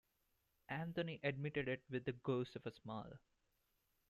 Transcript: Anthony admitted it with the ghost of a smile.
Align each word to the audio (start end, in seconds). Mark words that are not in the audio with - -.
Anthony 0.69 1.19
admitted 1.21 1.67
it 1.67 1.83
with 1.87 2.05
the 2.05 2.13
ghost 2.13 2.55
of 2.55 2.65
a 2.65 2.71
smile. 2.71 3.19